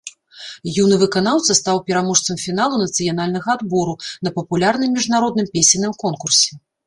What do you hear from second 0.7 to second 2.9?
Юны выканаўца стаў пераможцам фіналу